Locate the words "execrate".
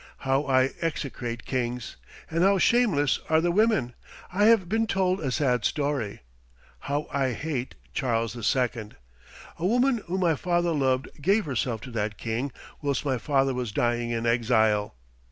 0.81-1.45